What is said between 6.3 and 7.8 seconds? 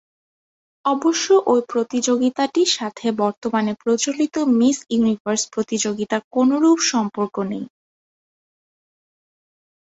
কোনরূপ সম্পর্ক নেই।